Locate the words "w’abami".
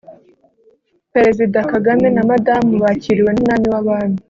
3.73-4.17